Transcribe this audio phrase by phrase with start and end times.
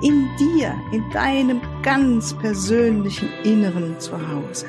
[0.00, 4.66] In dir, in deinem ganz persönlichen Inneren Zuhause.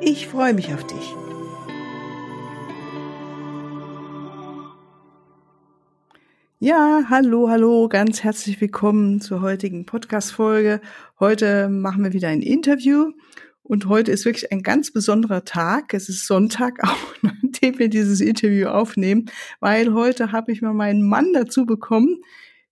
[0.00, 1.14] Ich freue mich auf dich.
[6.60, 10.80] Ja, hallo, hallo, ganz herzlich willkommen zur heutigen Podcast-Folge.
[11.20, 13.12] Heute machen wir wieder ein Interview
[13.62, 15.92] und heute ist wirklich ein ganz besonderer Tag.
[15.92, 19.26] Es ist Sonntag, auch an dem wir dieses Interview aufnehmen,
[19.60, 22.22] weil heute habe ich mal meinen Mann dazu bekommen,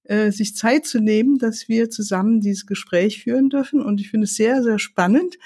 [0.04, 3.82] äh, sich Zeit zu nehmen, dass wir zusammen dieses Gespräch führen dürfen.
[3.82, 5.36] Und ich finde es sehr, sehr spannend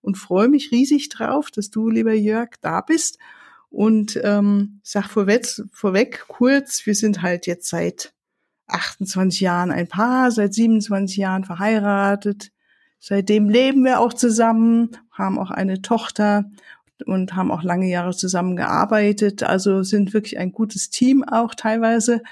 [0.00, 3.18] und freue mich riesig drauf, dass du, lieber Jörg, da bist.
[3.70, 8.12] Und ähm, sag vorweg, vorweg kurz, wir sind halt jetzt seit
[8.66, 12.50] 28 Jahren ein Paar, seit 27 Jahren verheiratet
[13.00, 16.50] Seitdem leben wir auch zusammen, haben auch eine Tochter
[17.06, 19.42] und haben auch lange Jahre zusammen gearbeitet.
[19.44, 22.22] Also sind wirklich ein gutes Team auch teilweise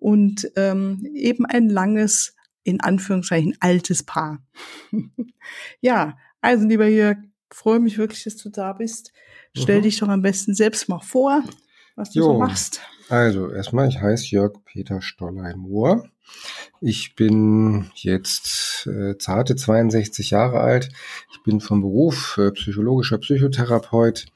[0.00, 2.34] und ähm, eben ein langes,
[2.64, 4.42] in Anführungszeichen, altes Paar.
[5.80, 7.18] ja, also lieber Jörg,
[7.50, 9.12] freue mich wirklich, dass du da bist.
[9.56, 9.82] Stell mhm.
[9.82, 11.44] dich doch am besten selbst mal vor,
[11.96, 12.24] was du jo.
[12.24, 12.80] so machst.
[13.10, 16.08] Also erstmal, ich heiße Jörg Peter Stollheim-Mohr.
[16.80, 20.90] Ich bin jetzt äh, zarte 62 Jahre alt.
[21.32, 24.26] Ich bin vom Beruf äh, psychologischer Psychotherapeut.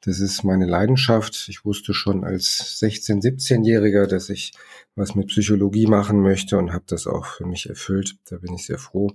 [0.00, 1.46] Das ist meine Leidenschaft.
[1.50, 4.52] Ich wusste schon als 16-, 17-Jähriger, dass ich
[4.96, 8.16] was mit Psychologie machen möchte und habe das auch für mich erfüllt.
[8.30, 9.10] Da bin ich sehr froh.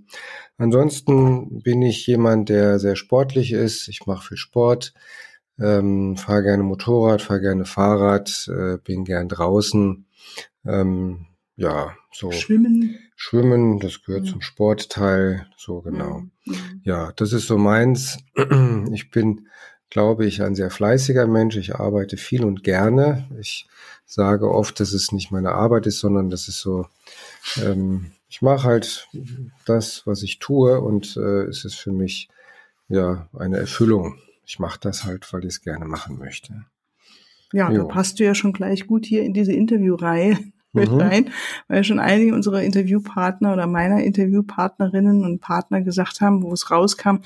[0.59, 3.87] Ansonsten bin ich jemand, der sehr sportlich ist.
[3.87, 4.93] Ich mache viel Sport,
[5.59, 10.05] ähm, fahre gerne Motorrad, fahre gerne Fahrrad, äh, bin gern draußen.
[10.65, 11.25] Ähm,
[11.55, 12.31] ja, so.
[12.31, 12.99] Schwimmen.
[13.15, 14.27] Schwimmen, das gehört mhm.
[14.27, 16.23] zum Sportteil, so genau.
[16.45, 16.81] Mhm.
[16.83, 18.19] Ja, das ist so meins.
[18.93, 19.47] Ich bin,
[19.89, 21.57] glaube ich, ein sehr fleißiger Mensch.
[21.57, 23.27] Ich arbeite viel und gerne.
[23.39, 23.67] Ich
[24.05, 26.87] sage oft, dass es nicht meine Arbeit ist, sondern das ist so,
[27.61, 29.07] ähm, ich mache halt
[29.65, 32.29] das, was ich tue und äh, es ist für mich
[32.87, 34.19] ja eine Erfüllung.
[34.47, 36.65] Ich mache das halt, weil ich es gerne machen möchte.
[37.51, 37.83] Ja, jo.
[37.83, 40.37] da passt du ja schon gleich gut hier in diese Interviewreihe
[40.71, 41.01] mit mhm.
[41.01, 41.29] rein,
[41.67, 47.17] weil schon einige unserer Interviewpartner oder meiner Interviewpartnerinnen und Partner gesagt haben, wo es rauskam,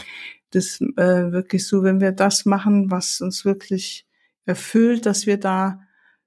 [0.49, 4.07] dass äh, wirklich so, wenn wir das machen, was uns wirklich
[4.45, 5.81] erfüllt, dass wir da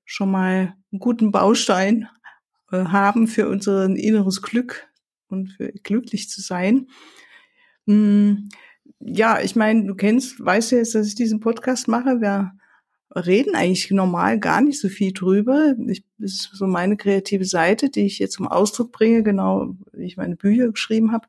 [0.04, 2.08] schon mal einen guten Baustein
[2.70, 4.86] äh, haben für unser inneres Glück
[5.26, 6.86] und für glücklich zu sein.
[7.86, 8.48] Hm,
[9.00, 12.20] ja, ich meine, du kennst, weißt ja jetzt, dass ich diesen Podcast mache.
[12.20, 12.52] Wir
[13.14, 15.74] reden eigentlich normal gar nicht so viel drüber.
[15.88, 20.04] Ich, das ist so meine kreative Seite, die ich jetzt zum Ausdruck bringe, genau wie
[20.04, 21.26] ich meine Bücher geschrieben habe.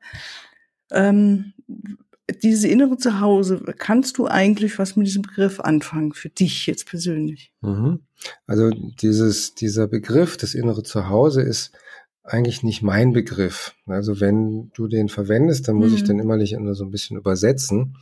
[0.91, 1.53] Ähm,
[2.41, 7.51] diese innere Zuhause, kannst du eigentlich was mit diesem Begriff anfangen, für dich jetzt persönlich?
[7.61, 7.99] Mhm.
[8.47, 11.71] Also dieses, dieser Begriff, das innere Zuhause ist
[12.25, 13.75] eigentlich nicht mein Begriff.
[13.85, 15.95] Also wenn du den verwendest, dann muss mhm.
[15.95, 17.97] ich den immer so ein bisschen übersetzen.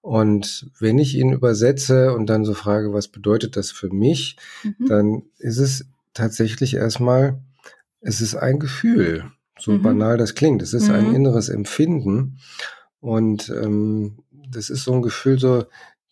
[0.00, 4.86] Und wenn ich ihn übersetze und dann so frage, was bedeutet das für mich, mhm.
[4.86, 7.40] dann ist es tatsächlich erstmal,
[8.00, 9.24] es ist ein Gefühl,
[9.58, 9.82] so mhm.
[9.82, 10.62] banal das klingt.
[10.62, 11.14] Es ist ein mhm.
[11.16, 12.38] inneres Empfinden.
[13.00, 15.64] Und ähm, das ist so ein Gefühl, so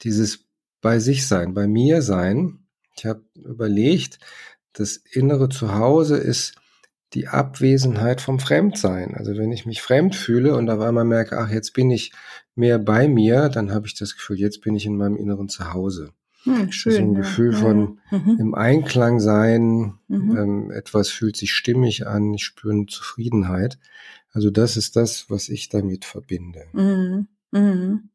[0.02, 0.40] dieses
[0.80, 2.58] bei sich sein, bei mir sein.
[2.96, 4.18] Ich habe überlegt,
[4.72, 6.54] das innere Zuhause ist
[7.14, 9.14] die Abwesenheit vom Fremdsein.
[9.14, 12.12] Also wenn ich mich fremd fühle und auf einmal merke, ach, jetzt bin ich
[12.54, 16.12] mehr bei mir, dann habe ich das Gefühl, jetzt bin ich in meinem inneren Zuhause.
[16.44, 17.20] Hm, schön, ist ein ja.
[17.20, 18.18] Gefühl von ja.
[18.18, 18.38] mhm.
[18.38, 20.36] im Einklang sein, mhm.
[20.36, 23.78] ähm, etwas fühlt sich stimmig an, ich spüre eine Zufriedenheit.
[24.32, 26.64] Also das ist das, was ich damit verbinde.
[26.72, 27.28] Mhm.
[27.52, 28.10] mhm.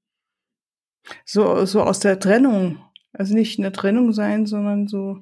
[1.25, 2.77] So, so aus der Trennung.
[3.13, 5.21] Also nicht eine Trennung sein, sondern so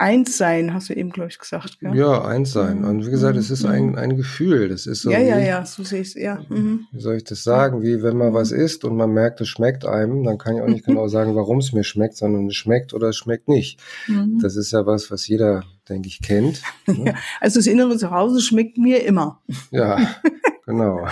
[0.00, 1.78] eins sein, hast du eben, glaube ich, gesagt.
[1.80, 1.94] Gell?
[1.94, 2.80] Ja, eins sein.
[2.80, 2.88] Mhm.
[2.88, 3.94] Und wie gesagt, es ist ein, mhm.
[3.96, 4.68] ein Gefühl.
[4.68, 5.10] Das ist so.
[5.10, 6.40] Ja, wie, ja, ja, so sehe ich es, ja.
[6.48, 6.86] Mhm.
[6.90, 7.82] Wie soll ich das sagen?
[7.82, 10.68] Wie wenn man was isst und man merkt, es schmeckt einem, dann kann ich auch
[10.68, 13.78] nicht genau sagen, warum es mir schmeckt, sondern es schmeckt oder es schmeckt nicht.
[14.06, 14.38] Mhm.
[14.40, 16.62] Das ist ja was, was jeder, denke ich, kennt.
[16.86, 17.06] Ne?
[17.06, 19.40] Ja, also das innere Zuhause schmeckt mir immer.
[19.70, 20.16] Ja,
[20.66, 21.06] genau.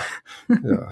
[0.49, 0.89] Ja.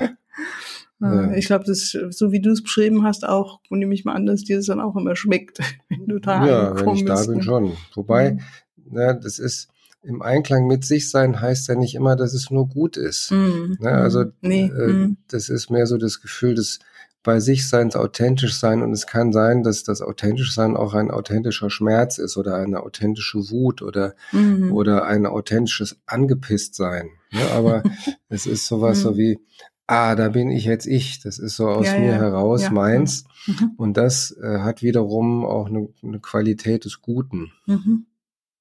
[0.99, 1.31] Ja.
[1.33, 4.44] Ich glaube, das, so wie du es beschrieben hast, auch, nehme ich mal an, dass
[4.44, 5.59] dir das dann auch immer schmeckt,
[5.89, 7.44] wenn du da Ja, wenn ich da bin, ne?
[7.44, 7.73] schon.
[7.94, 8.38] Wobei,
[8.75, 8.97] mhm.
[8.97, 9.69] ja, das ist,
[10.03, 13.31] im Einklang mit sich sein heißt ja nicht immer, dass es nur gut ist.
[13.31, 13.77] Mhm.
[13.79, 13.91] Ne?
[13.91, 14.65] Also nee.
[14.65, 15.17] äh, mhm.
[15.27, 16.79] das ist mehr so das Gefühl des
[17.23, 21.11] bei sich sein, authentisch sein und es kann sein, dass das authentisch sein auch ein
[21.11, 24.71] authentischer Schmerz ist oder eine authentische Wut oder mhm.
[24.71, 27.09] oder ein authentisches angepisst sein.
[27.33, 27.41] Ne?
[27.53, 27.83] Aber
[28.29, 29.17] es ist sowas so mhm.
[29.17, 29.39] wie
[29.88, 31.22] ah, da bin ich jetzt ich.
[31.22, 32.18] Das ist so aus ja, mir ja.
[32.18, 32.69] heraus ja.
[32.69, 33.25] meins.
[33.48, 33.72] Mhm.
[33.78, 37.51] Und das äh, hat wiederum auch eine, eine Qualität des Guten.
[37.66, 38.06] Mhm.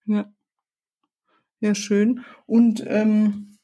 [0.07, 0.33] Ja.
[1.61, 2.21] Ja, schön.
[2.47, 3.59] Und ähm,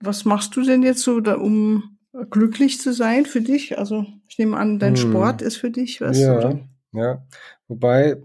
[0.00, 1.98] was machst du denn jetzt so, da, um
[2.30, 3.78] glücklich zu sein für dich?
[3.78, 5.10] Also ich nehme an, dein hm.
[5.10, 6.18] Sport ist für dich was?
[6.18, 6.68] Ja, oder?
[6.92, 7.26] ja.
[7.68, 8.16] Wobei,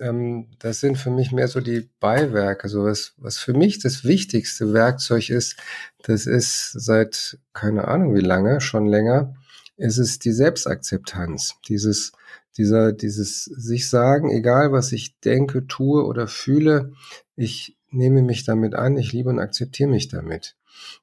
[0.00, 2.68] ähm, das sind für mich mehr so die Beiwerke.
[2.68, 5.56] So was, was für mich das wichtigste Werkzeug ist,
[6.02, 9.34] das ist seit keine Ahnung wie lange, schon länger,
[9.76, 11.56] ist es die Selbstakzeptanz.
[11.68, 12.12] Dieses,
[12.56, 16.92] dieser, dieses sich sagen, egal was ich denke, tue oder fühle,
[17.36, 20.56] ich nehme mich damit an, ich liebe und akzeptiere mich damit.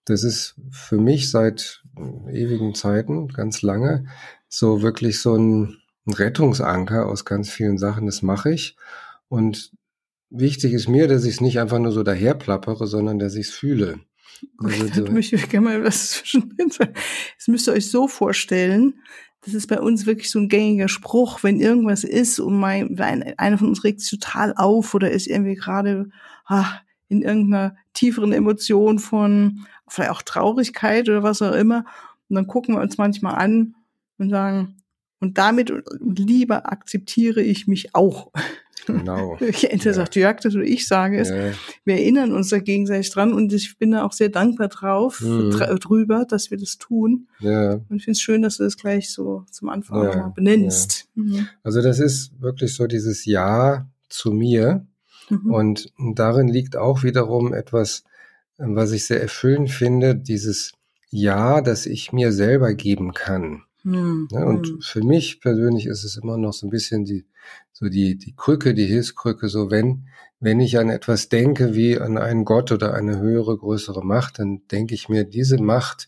[0.06, 1.84] Das ist für mich seit
[2.30, 4.06] ewigen Zeiten, ganz lange,
[4.48, 8.06] so wirklich so ein Rettungsanker aus ganz vielen Sachen.
[8.06, 8.75] Das mache ich.
[9.27, 9.71] Und
[10.30, 13.53] wichtig ist mir, dass ich es nicht einfach nur so daherplappere, sondern dass ich es
[13.53, 14.00] fühle.
[14.57, 16.94] Also, okay, da möchte ich gerne mal was zwischendrin sagen.
[17.38, 18.95] Das müsst ihr euch so vorstellen.
[19.44, 23.57] Das ist bei uns wirklich so ein gängiger Spruch, wenn irgendwas ist und mein, einer
[23.57, 26.09] von uns regt sich total auf oder ist irgendwie gerade
[26.45, 31.86] ah, in irgendeiner tieferen Emotion von vielleicht auch Traurigkeit oder was auch immer.
[32.30, 33.75] Und dann gucken wir uns manchmal an
[34.19, 34.77] und sagen,
[35.21, 38.31] und damit lieber akzeptiere ich mich auch.
[38.88, 39.38] Genau.
[39.39, 39.94] Entweder ja.
[39.94, 41.29] sagt Jörg das oder ich sage es.
[41.29, 41.51] Ja.
[41.85, 45.51] Wir erinnern uns da gegenseitig dran und ich bin da auch sehr dankbar drauf, mhm.
[45.79, 47.27] drüber, dass wir das tun.
[47.39, 47.73] Ja.
[47.73, 50.27] Und ich finde es schön, dass du das gleich so zum Anfang ja.
[50.29, 51.07] benennst.
[51.15, 51.47] Mhm.
[51.63, 54.85] Also das ist wirklich so dieses Ja zu mir.
[55.29, 55.53] Mhm.
[55.53, 58.03] Und darin liegt auch wiederum etwas,
[58.57, 60.73] was ich sehr erfüllend finde, dieses
[61.09, 63.63] Ja, das ich mir selber geben kann.
[63.83, 64.28] Mhm.
[64.31, 64.81] Ja, und hm.
[64.81, 67.25] für mich persönlich ist es immer noch so ein bisschen die,
[67.72, 70.07] so die, die Krücke, die Hilfskrücke, so wenn,
[70.39, 74.62] wenn ich an etwas denke wie an einen Gott oder eine höhere, größere Macht, dann
[74.72, 76.07] denke ich mir, diese Macht,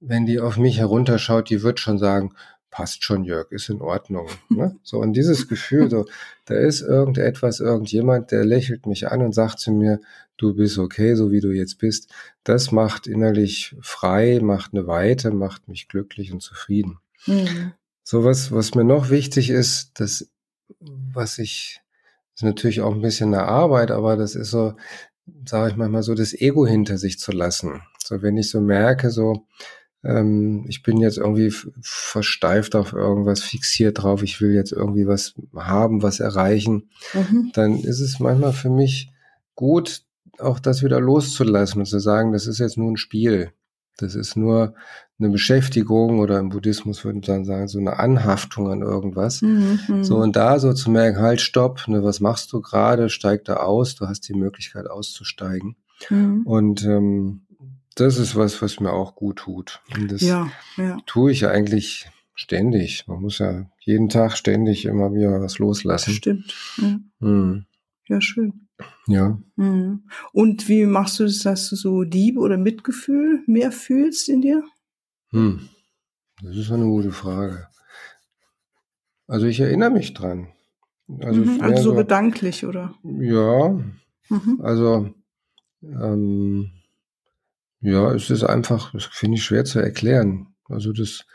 [0.00, 2.32] wenn die auf mich herunterschaut, die wird schon sagen,
[2.70, 4.28] passt schon, Jörg, ist in Ordnung.
[4.48, 4.76] Ne?
[4.82, 6.06] So, und dieses Gefühl, so,
[6.46, 10.00] da ist irgendetwas, irgendjemand, der lächelt mich an und sagt zu mir,
[10.36, 12.12] du bist okay, so wie du jetzt bist.
[12.44, 16.98] Das macht innerlich frei, macht eine Weite, macht mich glücklich und zufrieden.
[17.26, 17.72] Mhm.
[18.02, 20.28] So was, was mir noch wichtig ist, das,
[20.78, 21.80] was ich,
[22.34, 24.74] ist natürlich auch ein bisschen eine Arbeit, aber das ist so,
[25.46, 27.82] sage ich manchmal so, das Ego hinter sich zu lassen.
[28.02, 29.46] So, wenn ich so merke, so,
[30.02, 35.34] ähm, ich bin jetzt irgendwie versteift auf irgendwas, fixiert drauf, ich will jetzt irgendwie was
[35.54, 37.50] haben, was erreichen, mhm.
[37.54, 39.12] dann ist es manchmal für mich
[39.54, 40.02] gut,
[40.38, 43.52] auch das wieder loszulassen und zu sagen, das ist jetzt nur ein Spiel.
[43.96, 44.74] Das ist nur
[45.18, 49.42] eine Beschäftigung oder im Buddhismus würde man sagen, so eine Anhaftung an irgendwas.
[49.42, 53.10] Mhm, so und da so zu merken, halt, stopp, ne, was machst du gerade?
[53.10, 55.76] Steig da aus, du hast die Möglichkeit auszusteigen.
[56.08, 56.42] Mhm.
[56.46, 57.42] Und ähm,
[57.94, 59.80] das ist was, was mir auch gut tut.
[59.94, 60.96] Und das ja, ja.
[61.06, 63.06] tue ich ja eigentlich ständig.
[63.06, 66.14] Man muss ja jeden Tag ständig immer wieder was loslassen.
[66.14, 66.54] Stimmt.
[66.78, 67.66] Ja, mhm.
[68.08, 68.68] ja schön.
[69.06, 69.38] Ja.
[69.56, 70.04] Mhm.
[70.32, 74.62] Und wie machst du das, dass du so Liebe oder Mitgefühl mehr fühlst in dir?
[75.30, 75.68] Hm.
[76.42, 77.68] Das ist eine gute Frage.
[79.26, 80.48] Also ich erinnere mich dran.
[81.20, 82.94] Also, mhm, also so gedanklich, oder?
[83.02, 83.78] Ja.
[84.28, 84.60] Mhm.
[84.62, 85.12] Also
[85.82, 86.70] ähm,
[87.80, 90.54] ja, es ist einfach, das finde ich schwer zu erklären.
[90.68, 91.26] Also das,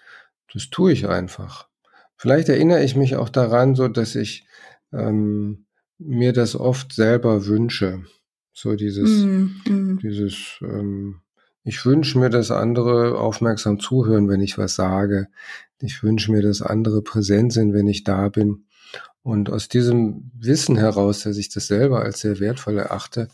[0.54, 1.68] das tue ich einfach.
[2.18, 4.46] Vielleicht erinnere ich mich auch daran, so dass ich
[4.94, 5.65] ähm,
[5.98, 8.04] mir das oft selber wünsche.
[8.54, 10.00] So dieses, mm, mm.
[10.02, 11.22] dieses, ähm,
[11.64, 15.28] ich wünsche mir, dass andere aufmerksam zuhören, wenn ich was sage.
[15.80, 18.66] Ich wünsche mir, dass andere präsent sind, wenn ich da bin.
[19.24, 23.30] Und aus diesem Wissen heraus, dass ich das selber als sehr wertvoll erachte,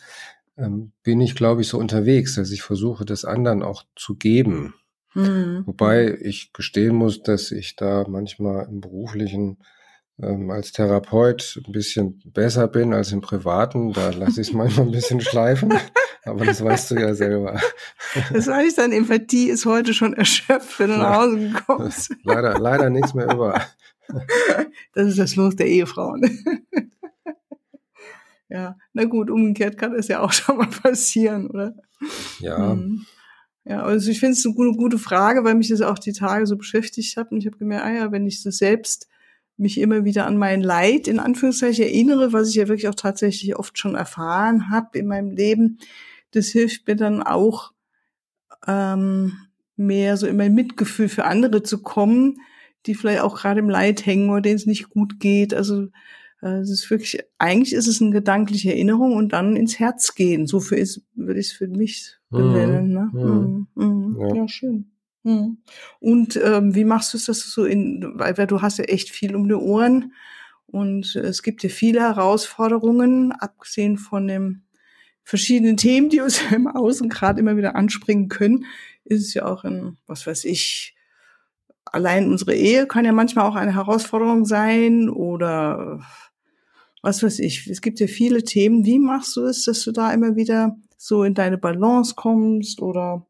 [0.58, 4.74] ähm, bin ich, glaube ich, so unterwegs, dass ich versuche, das anderen auch zu geben.
[5.14, 5.64] Mhm.
[5.66, 9.58] Wobei ich gestehen muss, dass ich da manchmal im beruflichen
[10.22, 13.94] ähm, als Therapeut ein bisschen besser bin als im Privaten.
[13.94, 15.74] Da lasse ich es manchmal ein bisschen schleifen.
[16.24, 17.60] Aber das weißt du ja selber.
[18.32, 22.16] Das heißt, deine Empathie ist heute schon erschöpft, wenn du nach Hause kommst.
[22.24, 23.60] Leider, leider nichts mehr über.
[24.94, 26.22] Das ist das Los der Ehefrauen.
[28.54, 31.74] Ja, na gut, umgekehrt kann das ja auch schon mal passieren, oder?
[32.40, 32.74] Ja.
[32.74, 33.06] Hm.
[33.64, 36.46] Ja, also ich finde es eine gute, gute Frage, weil mich das auch die Tage
[36.46, 39.08] so beschäftigt hat und ich habe gemerkt, ah ja, wenn ich das selbst
[39.58, 43.56] mich immer wieder an mein Leid in Anführungszeichen erinnere, was ich ja wirklich auch tatsächlich
[43.56, 45.78] oft schon erfahren habe in meinem Leben,
[46.32, 47.74] das hilft mir dann auch
[48.68, 49.34] ähm,
[49.76, 52.38] mehr so in mein Mitgefühl für andere zu kommen,
[52.86, 55.54] die vielleicht auch gerade im Leid hängen oder denen es nicht gut geht.
[55.54, 55.88] Also
[56.42, 60.48] äh, es ist wirklich, eigentlich ist es eine gedankliche Erinnerung und dann ins Herz gehen.
[60.48, 62.38] So für ist, würde ich es für mich mhm.
[62.38, 62.94] benennen.
[62.94, 63.10] Ne?
[63.14, 63.68] Mhm.
[63.76, 64.18] Mhm.
[64.20, 64.36] Ja.
[64.36, 64.48] ja.
[64.48, 64.92] schön.
[65.24, 65.58] Mhm.
[66.00, 68.86] Und ähm, wie machst du es, dass du so in, weil, weil du hast ja
[68.86, 70.14] echt viel um die Ohren
[70.68, 74.64] und es gibt ja viele Herausforderungen, abgesehen von den
[75.24, 78.66] verschiedenen Themen, die uns im Außen gerade immer wieder anspringen können,
[79.04, 80.96] ist es ja auch in, was weiß ich,
[81.86, 86.02] allein unsere Ehe kann ja manchmal auch eine Herausforderung sein oder
[87.02, 87.68] was weiß ich.
[87.68, 88.86] Es gibt ja viele Themen.
[88.86, 93.26] Wie machst du es, dass du da immer wieder so in deine Balance kommst oder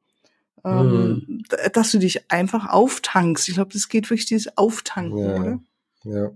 [0.63, 1.43] ähm, mhm.
[1.73, 3.47] dass du dich einfach auftankst?
[3.47, 5.59] Ich glaube, das geht wirklich dieses Auftanken, ja, oder?
[6.03, 6.31] Ja.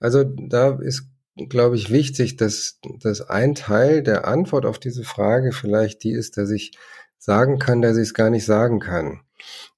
[0.00, 1.08] Also da ist,
[1.48, 6.36] glaube ich, wichtig, dass, dass ein Teil der Antwort auf diese Frage vielleicht die ist,
[6.36, 6.76] dass ich
[7.18, 9.20] sagen kann, dass ich es gar nicht sagen kann.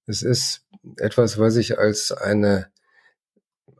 [0.06, 0.66] Es ist
[0.96, 2.68] etwas, was ich als eine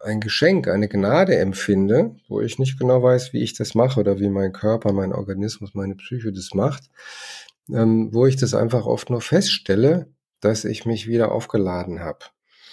[0.01, 4.19] ein Geschenk, eine Gnade empfinde, wo ich nicht genau weiß, wie ich das mache oder
[4.21, 6.85] wie mein Körper, mein Organismus, meine Psyche das macht,
[7.73, 10.09] ähm, wo ich das einfach oft nur feststelle,
[10.41, 12.19] dass ich mich wieder aufgeladen habe.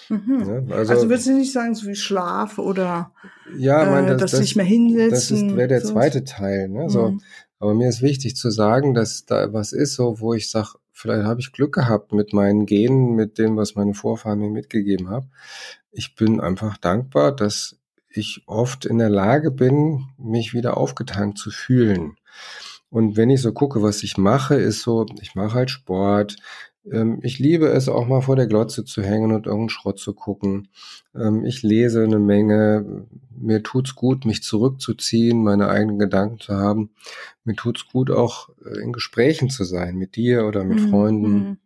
[0.08, 0.64] Mhm.
[0.68, 3.12] Ja, also, also würdest du nicht sagen, so wie Schlaf oder
[3.56, 5.48] ja, äh, mein, das, dass das, nicht mehr hinsetzen?
[5.48, 5.92] Das wäre der so.
[5.92, 6.68] zweite Teil.
[6.68, 6.88] Ne?
[6.88, 7.20] So, mhm.
[7.58, 11.24] Aber mir ist wichtig zu sagen, dass da was ist, so wo ich sage, vielleicht
[11.24, 15.30] habe ich Glück gehabt mit meinen Genen, mit dem, was meine Vorfahren mir mitgegeben haben.
[15.90, 17.76] Ich bin einfach dankbar, dass
[18.10, 22.16] ich oft in der Lage bin, mich wieder aufgetankt zu fühlen.
[22.90, 26.36] Und wenn ich so gucke, was ich mache, ist so, ich mache halt Sport,
[26.90, 30.14] ähm, ich liebe es auch mal vor der Glotze zu hängen und irgendeinen Schrott zu
[30.14, 30.68] gucken.
[31.14, 33.06] Ähm, ich lese eine Menge.
[33.36, 36.90] Mir tut's gut, mich zurückzuziehen, meine eigenen Gedanken zu haben.
[37.44, 40.88] Mir tut's gut, auch äh, in Gesprächen zu sein, mit dir oder mit mhm.
[40.88, 41.32] Freunden.
[41.32, 41.58] Mhm.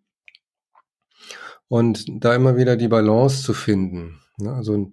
[1.69, 4.21] Und da immer wieder die Balance zu finden.
[4.39, 4.53] Ne?
[4.53, 4.91] Also,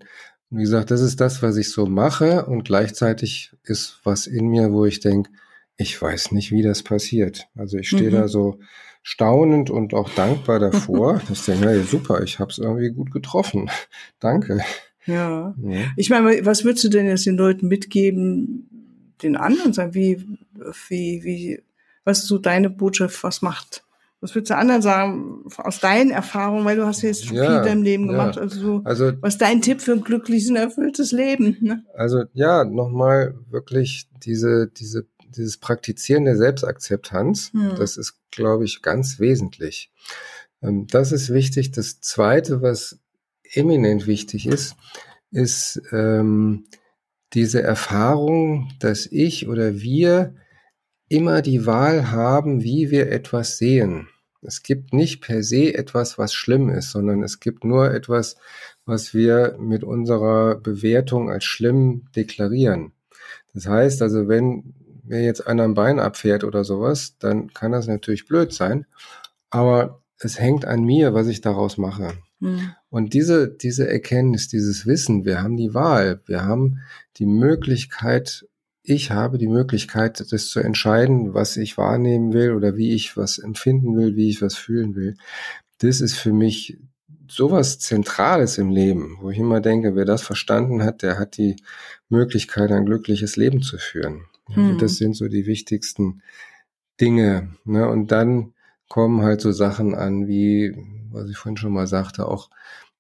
[0.50, 2.46] wie gesagt, das ist das, was ich so mache.
[2.46, 5.32] Und gleichzeitig ist was in mir, wo ich denke,
[5.78, 7.48] ich weiß nicht, wie das passiert.
[7.56, 8.16] Also ich stehe mhm.
[8.16, 8.60] da so
[9.04, 11.22] staunend und auch dankbar davor.
[11.32, 13.70] ich denke, hey, super, ich habe es irgendwie gut getroffen.
[14.20, 14.60] Danke.
[15.06, 15.56] Ja.
[15.62, 15.80] ja.
[15.96, 20.26] Ich meine, was würdest du denn jetzt den Leuten mitgeben, den anderen sagen, wie,
[20.90, 21.64] wie, wie,
[22.04, 23.84] was ist so deine Botschaft, was macht?
[24.20, 27.64] Was würdest du anderen sagen, aus deinen Erfahrungen, weil du hast jetzt ja, viel in
[27.64, 28.42] deinem Leben gemacht, ja.
[28.42, 31.56] also, so, also was ist dein Tipp für ein glückliches und erfülltes Leben?
[31.62, 31.86] Ne?
[31.94, 37.76] Also ja, nochmal wirklich diese, diese dieses Praktizieren der Selbstakzeptanz, hm.
[37.78, 39.92] das ist, glaube ich, ganz wesentlich.
[40.62, 41.72] Ähm, das ist wichtig.
[41.72, 43.00] Das Zweite, was
[43.54, 44.76] eminent wichtig ist,
[45.32, 46.66] ist ähm,
[47.34, 50.36] diese Erfahrung, dass ich oder wir
[51.10, 54.10] immer die Wahl haben, wie wir etwas sehen.
[54.42, 58.38] Es gibt nicht per se etwas, was schlimm ist, sondern es gibt nur etwas,
[58.86, 62.94] was wir mit unserer Bewertung als schlimm deklarieren.
[63.54, 64.74] Das heißt also, wenn
[65.08, 68.86] mir jetzt einer ein Bein abfährt oder sowas, dann kann das natürlich blöd sein.
[69.50, 72.14] Aber es hängt an mir, was ich daraus mache.
[72.40, 72.72] Mhm.
[72.90, 76.80] Und diese, diese Erkenntnis, dieses Wissen, wir haben die Wahl, wir haben
[77.18, 78.46] die Möglichkeit,
[78.84, 83.38] ich habe die Möglichkeit, das zu entscheiden, was ich wahrnehmen will oder wie ich was
[83.38, 85.18] empfinden will, wie ich was fühlen will.
[85.80, 86.78] Das ist für mich
[87.28, 91.58] sowas Zentrales im Leben, wo ich immer denke, wer das verstanden hat, der hat die
[92.10, 94.26] Möglichkeit, ein glückliches Leben zu führen.
[94.48, 94.78] Hm.
[94.78, 96.22] Das sind so die wichtigsten
[97.00, 97.54] Dinge.
[97.66, 97.88] Ne?
[97.88, 98.54] Und dann
[98.90, 100.76] kommen halt so Sachen an, wie,
[101.12, 102.50] was ich vorhin schon mal sagte, auch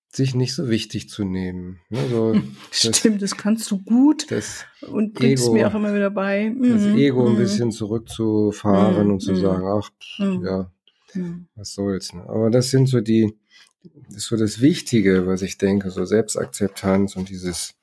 [0.09, 1.79] sich nicht so wichtig zu nehmen.
[1.89, 1.99] Ne?
[2.09, 2.35] So
[2.71, 6.49] Stimmt, das, kannst du gut das und bringst Ego, mir auch immer wieder bei.
[6.49, 6.73] Mhm.
[6.73, 7.31] Das Ego mhm.
[7.31, 9.13] ein bisschen zurückzufahren mhm.
[9.13, 9.37] und zu mhm.
[9.37, 10.45] sagen, ach, pff, mhm.
[10.45, 10.71] ja,
[11.13, 11.47] mhm.
[11.55, 12.13] was soll's.
[12.13, 12.23] Ne?
[12.27, 13.35] Aber das sind so die,
[14.07, 17.75] das ist so das Wichtige, was ich denke, so Selbstakzeptanz und dieses,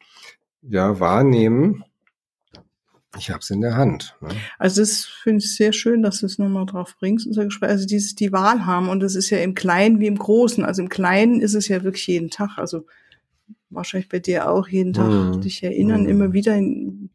[0.62, 1.84] ja, Wahrnehmen
[3.16, 4.16] ich habe es in der Hand.
[4.20, 4.28] Ne?
[4.58, 7.70] Also das finde ich sehr schön, dass du es nochmal drauf bringst, unser Gespräch.
[7.70, 10.64] Also dieses die Wahl haben und das ist ja im Kleinen wie im Großen.
[10.64, 12.58] Also im Kleinen ist es ja wirklich jeden Tag.
[12.58, 12.86] Also
[13.70, 15.40] wahrscheinlich bei dir auch jeden Tag mhm.
[15.40, 16.08] dich erinnern, mhm.
[16.08, 17.10] immer wieder in,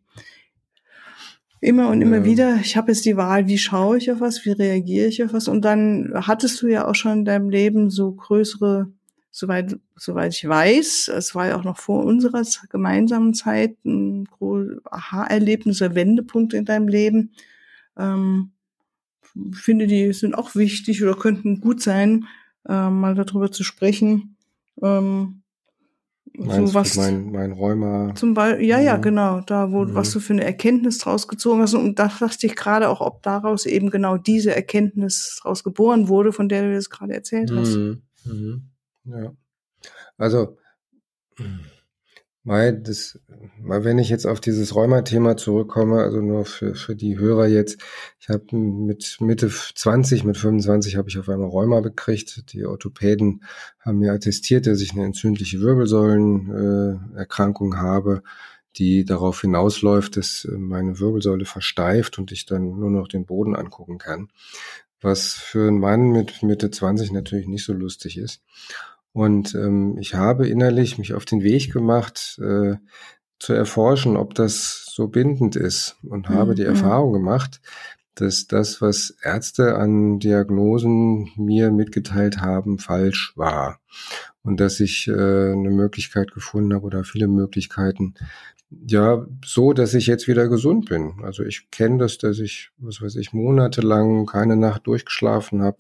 [1.62, 2.26] immer und immer ja.
[2.26, 2.56] wieder.
[2.62, 5.48] Ich habe jetzt die Wahl, wie schaue ich auf was, wie reagiere ich auf was.
[5.48, 8.92] Und dann hattest du ja auch schon in deinem Leben so größere
[9.32, 14.28] soweit, soweit ich weiß, es war ja auch noch vor unserer gemeinsamen Zeit ein
[14.86, 17.32] Aha-Erlebnis, ein Wendepunkt in deinem Leben.
[17.98, 18.52] Ähm,
[19.52, 22.26] ich finde, die sind auch wichtig oder könnten gut sein,
[22.68, 24.36] äh, mal darüber zu sprechen.
[24.82, 25.42] Ähm,
[26.34, 28.14] Meinst so was mein, mein Rheuma.
[28.16, 29.02] Zum Beispiel, ja, ja, mhm.
[29.02, 29.96] genau, da, wo, mhm.
[29.96, 31.74] was du für eine Erkenntnis draus gezogen hast.
[31.74, 36.32] Und da dachte ich gerade auch, ob daraus eben genau diese Erkenntnis draus geboren wurde,
[36.32, 37.76] von der du jetzt gerade erzählt hast.
[37.76, 38.02] Mhm.
[38.26, 38.64] mhm.
[39.06, 39.34] Ja.
[40.18, 40.58] Also,
[42.44, 43.20] Mai, das,
[43.62, 47.82] mal wenn ich jetzt auf dieses Rheuma-Thema zurückkomme, also nur für, für die Hörer jetzt,
[48.20, 52.54] ich habe mit Mitte 20, mit 25 habe ich auf einmal Rheuma gekriegt.
[52.54, 53.44] Die Orthopäden
[53.82, 58.24] haben mir attestiert, dass ich eine entzündliche Wirbelsäulenerkrankung äh, habe,
[58.78, 63.98] die darauf hinausläuft, dass meine Wirbelsäule versteift und ich dann nur noch den Boden angucken
[63.98, 64.30] kann.
[65.02, 68.42] Was für einen Mann mit Mitte 20 natürlich nicht so lustig ist.
[69.14, 72.76] Und ähm, ich habe innerlich mich auf den Weg gemacht, äh,
[73.40, 76.34] zu erforschen, ob das so bindend ist und mhm.
[76.34, 76.70] habe die mhm.
[76.70, 77.62] Erfahrung gemacht,
[78.16, 83.80] dass das, was Ärzte an Diagnosen mir mitgeteilt haben, falsch war.
[84.42, 88.16] Und dass ich äh, eine Möglichkeit gefunden habe oder viele Möglichkeiten,
[88.70, 91.14] ja, so, dass ich jetzt wieder gesund bin.
[91.24, 95.78] Also ich kenne das, dass ich, was weiß ich, monatelang keine Nacht durchgeschlafen habe,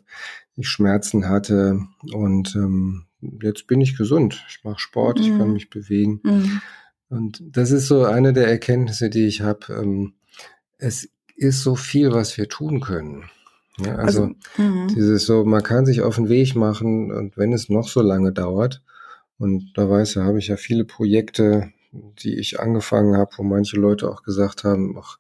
[0.56, 1.80] ich Schmerzen hatte
[2.12, 3.06] und ähm,
[3.42, 4.44] jetzt bin ich gesund.
[4.50, 5.24] Ich mache Sport, mhm.
[5.24, 5.54] ich kann mhm.
[5.54, 6.20] mich bewegen.
[6.24, 6.62] Mhm.
[7.10, 9.74] Und das ist so eine der Erkenntnisse, die ich habe.
[9.74, 10.14] Ähm,
[10.78, 13.26] es ist so viel, was wir tun können.
[13.78, 14.88] Ja, also, also mhm.
[14.90, 18.34] dieses so, man kann sich auf den Weg machen und wenn es noch so lange
[18.34, 18.82] dauert,
[19.38, 23.78] und da weiß ja, habe ich ja viele Projekte, die ich angefangen habe, wo manche
[23.78, 25.18] Leute auch gesagt haben, ach,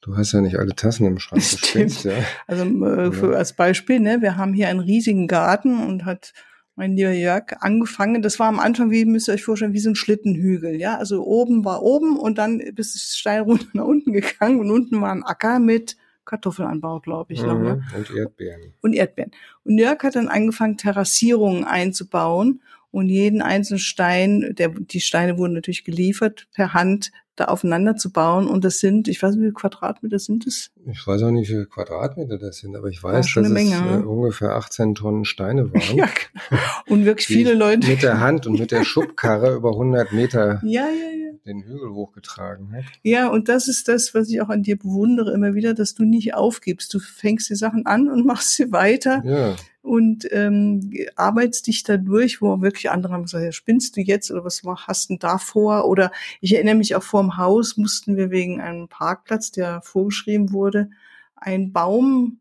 [0.00, 1.42] du hast ja nicht alle Tassen im Schrank.
[1.44, 2.04] Stimmt.
[2.04, 2.12] Ja.
[2.46, 6.32] Also äh, für, als Beispiel, ne, wir haben hier einen riesigen Garten und hat
[6.78, 8.22] mein lieber Jörg, angefangen.
[8.22, 10.76] Das war am Anfang, wie müsst ihr euch vorstellen, wie so ein Schlittenhügel.
[10.76, 14.70] Ja, also oben war oben und dann bist du steil runter nach unten gegangen und
[14.70, 17.42] unten war ein Acker mit Kartoffelanbau, glaube ich.
[17.42, 17.82] Mhm, noch, ne?
[17.96, 18.74] Und Erdbeeren.
[18.80, 19.32] Und Erdbeeren.
[19.64, 25.54] Und Jörg hat dann angefangen, Terrassierungen einzubauen und jeden einzelnen Stein, der, die Steine wurden
[25.54, 28.46] natürlich geliefert, per Hand da aufeinander zu bauen.
[28.48, 30.70] Und das sind, ich weiß nicht, wie viele Quadratmeter sind es?
[30.86, 33.76] Ich weiß auch nicht, wie viele Quadratmeter das sind, aber ich weiß, dass es Menge,
[33.76, 35.96] äh, ungefähr 18 Tonnen Steine waren.
[35.96, 36.60] ja, genau.
[36.88, 37.86] und wirklich viele Leute.
[37.86, 41.32] Mit der Hand und mit der Schubkarre über 100 Meter ja, ja, ja.
[41.46, 42.84] den Hügel hochgetragen hat.
[43.02, 46.04] Ja, und das ist das, was ich auch an dir bewundere immer wieder, dass du
[46.04, 46.92] nicht aufgibst.
[46.92, 49.22] Du fängst die Sachen an und machst sie weiter.
[49.24, 49.54] Ja
[49.88, 54.30] und ähm, arbeitest dich da durch, wo wirklich andere haben gesagt, ja, spinnst du jetzt
[54.30, 55.86] oder was hast du denn da vor?
[55.86, 60.52] Oder ich erinnere mich auch vor dem Haus mussten wir wegen einem Parkplatz, der vorgeschrieben
[60.52, 60.90] wurde,
[61.36, 62.40] einen Baum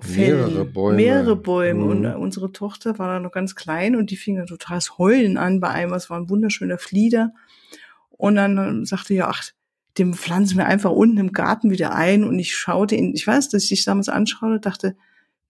[0.00, 0.46] fällen.
[0.46, 0.96] Mehrere Bäume.
[0.96, 1.84] Mehrere Bäume.
[1.84, 1.90] Mhm.
[1.90, 4.98] Und äh, unsere Tochter war da noch ganz klein und die fing da total das
[4.98, 5.92] Heulen an bei einem.
[5.92, 7.32] Es war ein wunderschöner Flieder.
[8.10, 9.44] Und dann äh, sagte ja, ach,
[9.98, 12.24] dem pflanzen wir einfach unten im Garten wieder ein.
[12.24, 14.96] Und ich schaute ihn, ich weiß, dass ich damals anschaute, dachte,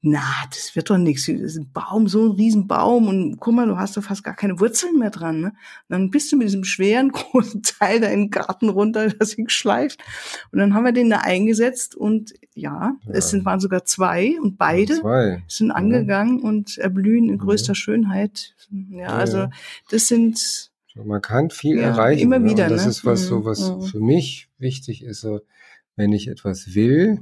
[0.04, 1.26] na, das wird doch nichts.
[1.26, 4.34] Das ist ein Baum, so ein Riesenbaum und guck mal, du hast doch fast gar
[4.34, 5.40] keine Wurzeln mehr dran.
[5.40, 5.46] Ne?
[5.46, 5.54] Und
[5.90, 9.44] dann bist du mit diesem schweren, großen Teil da in den Garten runter, das ihn
[9.44, 10.02] geschleift.
[10.50, 13.12] Und dann haben wir den da eingesetzt und ja, ja.
[13.12, 15.44] es sind, waren sogar zwei und beide zwei.
[15.46, 16.48] sind angegangen ja.
[16.48, 17.76] und erblühen in größter ja.
[17.76, 18.56] Schönheit.
[18.90, 19.46] Ja, also
[19.90, 20.72] das sind...
[20.94, 22.22] Man kann viel erreichen.
[22.22, 22.50] Immer ne?
[22.50, 22.64] wieder.
[22.64, 22.90] Und das ne?
[22.90, 23.82] ist was, so was mhm.
[23.82, 25.20] für mich wichtig ist.
[25.20, 25.42] So,
[25.94, 27.20] wenn ich etwas will,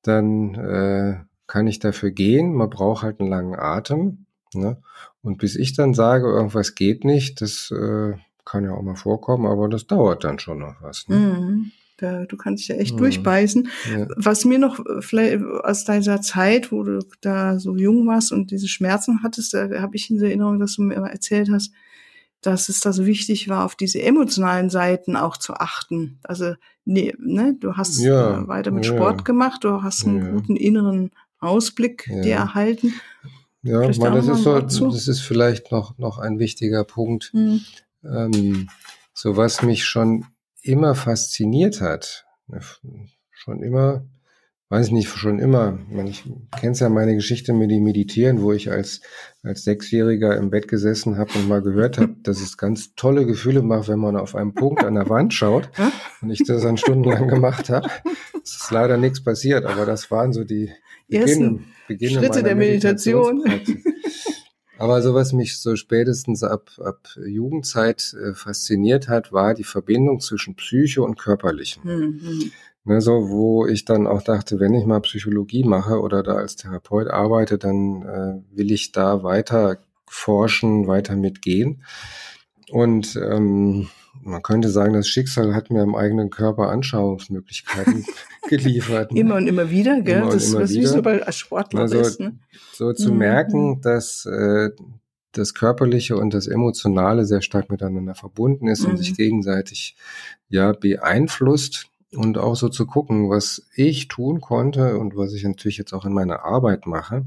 [0.00, 0.54] dann...
[0.54, 2.54] Äh, kann ich dafür gehen.
[2.54, 4.26] Man braucht halt einen langen Atem.
[4.54, 4.78] Ne?
[5.22, 9.46] Und bis ich dann sage, irgendwas geht nicht, das äh, kann ja auch mal vorkommen,
[9.46, 11.08] aber das dauert dann schon noch was.
[11.08, 11.16] Ne?
[11.16, 11.72] Mhm.
[11.98, 12.98] Da, du kannst dich ja echt mhm.
[12.98, 13.68] durchbeißen.
[13.96, 14.08] Ja.
[14.16, 18.50] Was mir noch äh, vielleicht aus deiner Zeit, wo du da so jung warst und
[18.50, 21.72] diese Schmerzen hattest, da habe ich in Erinnerung, dass du mir immer erzählt hast,
[22.40, 26.18] dass es da so wichtig war, auf diese emotionalen Seiten auch zu achten.
[26.24, 30.56] Also nee, ne, du hast ja, weiter mit ja, Sport gemacht, du hast einen guten
[30.56, 32.22] inneren Ausblick ja.
[32.22, 32.94] dir erhalten.
[33.62, 37.30] Ja, man, das ist so, das ist vielleicht noch, noch ein wichtiger Punkt.
[37.32, 37.60] Mhm.
[38.04, 38.68] Ähm,
[39.14, 40.26] so was mich schon
[40.62, 42.60] immer fasziniert hat, ne,
[43.30, 44.04] schon immer,
[44.68, 46.24] weiß ich nicht, schon immer, ich
[46.58, 49.00] kenn's ja meine Geschichte mit dem Meditieren, wo ich als,
[49.42, 53.62] als Sechsjähriger im Bett gesessen habe und mal gehört habe, dass es ganz tolle Gefühle
[53.62, 55.70] macht, wenn man auf einen Punkt an der Wand schaut
[56.20, 57.88] und ich das dann stundenlang gemacht habe.
[58.42, 60.72] Es ist leider nichts passiert, aber das waren so die,
[61.12, 63.44] ersten Beginn, Schritte der Meditation.
[64.78, 70.18] Aber so was mich so spätestens ab, ab Jugendzeit äh, fasziniert hat, war die Verbindung
[70.18, 71.82] zwischen Psyche und Körperlichen.
[71.84, 72.52] Mhm.
[72.84, 76.56] Ne, so, wo ich dann auch dachte, wenn ich mal Psychologie mache oder da als
[76.56, 81.84] Therapeut arbeite, dann äh, will ich da weiter forschen, weiter mitgehen.
[82.70, 83.88] Und ähm,
[84.24, 88.04] man könnte sagen, das Schicksal hat mir im eigenen Körper Anschauungsmöglichkeiten
[88.48, 89.12] geliefert.
[89.12, 89.20] Ne?
[89.20, 90.22] Immer und immer wieder, gell?
[90.22, 90.82] Immer das, immer was wieder.
[90.82, 92.38] wie so bei Sportler also, ist, ne?
[92.72, 93.18] So zu mhm.
[93.18, 94.70] merken, dass äh,
[95.32, 98.90] das Körperliche und das Emotionale sehr stark miteinander verbunden ist mhm.
[98.90, 99.96] und sich gegenseitig
[100.48, 105.78] ja beeinflusst und auch so zu gucken, was ich tun konnte und was ich natürlich
[105.78, 107.24] jetzt auch in meiner Arbeit mache,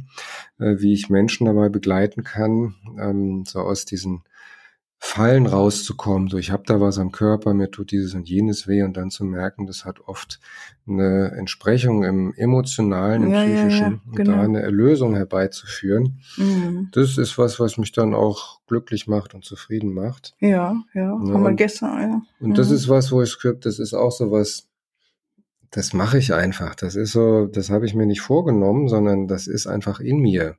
[0.59, 4.23] äh, wie ich Menschen dabei begleiten kann, ähm, so aus diesen
[4.97, 6.29] Fallen rauszukommen.
[6.29, 9.11] So, ich habe da was am Körper, mir tut dieses und jenes weh und dann
[9.11, 10.39] zu merken, das hat oft
[10.87, 14.31] eine Entsprechung im emotionalen, im ja, psychischen ja, ja, und genau.
[14.31, 16.19] da eine Erlösung herbeizuführen.
[16.37, 16.89] Mhm.
[16.91, 20.33] Das ist was, was mich dann auch glücklich macht und zufrieden macht.
[20.39, 22.01] Ja, ja, haben wir gestern.
[22.01, 22.21] Ja.
[22.39, 22.53] Und mhm.
[22.55, 24.67] das ist was, wo ich das ist auch so was,
[25.71, 26.73] das mache ich einfach.
[26.73, 30.55] Das ist so, das habe ich mir nicht vorgenommen, sondern das ist einfach in mir.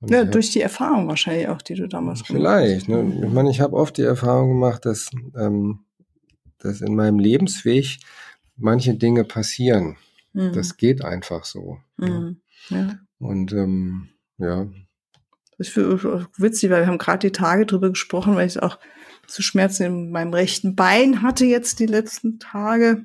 [0.00, 2.84] Und ja, durch die Erfahrung wahrscheinlich auch, die du damals gemacht hast.
[2.84, 2.88] Vielleicht.
[2.88, 3.22] Ne?
[3.22, 5.80] Ich meine, ich habe oft die Erfahrung gemacht, dass, ähm,
[6.58, 7.98] dass in meinem Lebensweg
[8.56, 9.96] manche Dinge passieren.
[10.32, 10.52] Mhm.
[10.52, 11.78] Das geht einfach so.
[11.98, 12.40] Mhm.
[12.70, 12.76] Ja.
[12.76, 12.98] ja.
[13.18, 14.08] Und ähm,
[14.38, 14.66] ja.
[15.58, 18.78] Das ist für, witzig, weil wir haben gerade die Tage drüber gesprochen, weil ich auch
[19.26, 23.04] zu Schmerzen in meinem rechten Bein hatte jetzt die letzten Tage.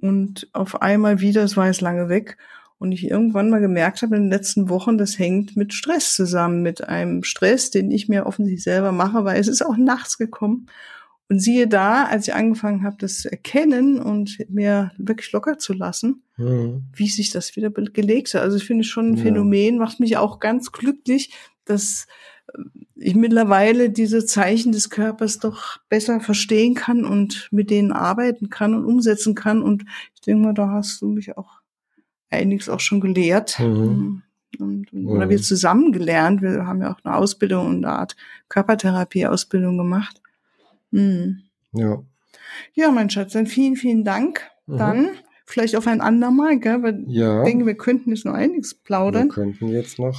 [0.00, 2.38] Und auf einmal wieder, es war jetzt lange weg,
[2.78, 6.62] und ich irgendwann mal gemerkt habe in den letzten Wochen, das hängt mit Stress zusammen,
[6.62, 10.66] mit einem Stress, den ich mir offensichtlich selber mache, weil es ist auch nachts gekommen.
[11.28, 15.72] Und siehe da, als ich angefangen habe, das zu erkennen und mir wirklich locker zu
[15.72, 16.84] lassen, mhm.
[16.94, 18.42] wie sich das wieder gelegt hat.
[18.42, 19.24] Also ich finde schon ein ja.
[19.24, 21.32] Phänomen, macht mich auch ganz glücklich,
[21.64, 22.06] dass
[22.94, 28.74] ich mittlerweile diese Zeichen des Körpers doch besser verstehen kann und mit denen arbeiten kann
[28.74, 29.62] und umsetzen kann.
[29.62, 29.84] Und
[30.14, 31.60] ich denke mal, da hast du mich auch
[32.30, 33.58] einiges auch schon gelehrt.
[33.58, 34.22] Mhm.
[34.58, 36.40] Und, und, oder wir zusammen gelernt.
[36.40, 38.16] Wir haben ja auch eine Ausbildung und eine Art
[38.48, 40.20] Körpertherapie-Ausbildung gemacht.
[40.90, 41.42] Mhm.
[41.72, 42.02] Ja.
[42.74, 44.42] Ja, mein Schatz, dann vielen, vielen Dank.
[44.66, 44.78] Mhm.
[44.78, 45.08] Dann
[45.44, 46.82] vielleicht auf ein andermal, gell?
[46.82, 47.40] Weil ja.
[47.40, 49.28] ich denke, wir könnten jetzt noch einiges plaudern.
[49.28, 50.18] Wir könnten jetzt noch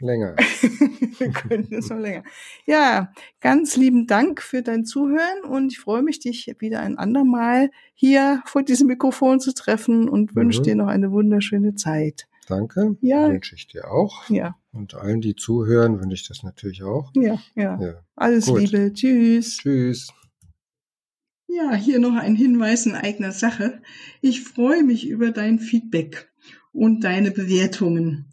[0.00, 0.36] länger.
[1.18, 2.22] wir könnten es noch länger.
[2.66, 7.70] Ja, ganz lieben Dank für dein Zuhören und ich freue mich, dich wieder ein andermal
[7.94, 10.40] hier vor diesem Mikrofon zu treffen und mhm.
[10.40, 12.26] wünsche dir noch eine wunderschöne Zeit.
[12.48, 12.96] Danke.
[13.00, 13.28] Ja.
[13.28, 14.28] Wünsche ich dir auch.
[14.30, 14.56] Ja.
[14.72, 17.10] Und allen, die zuhören, wünsche ich das natürlich auch.
[17.16, 17.80] Ja, ja.
[17.80, 18.04] ja.
[18.14, 18.60] Alles Gut.
[18.60, 18.92] Liebe.
[18.92, 19.58] Tschüss.
[19.58, 20.08] Tschüss.
[21.48, 23.80] Ja, hier noch ein Hinweis in eigener Sache.
[24.20, 26.30] Ich freue mich über dein Feedback
[26.72, 28.32] und deine Bewertungen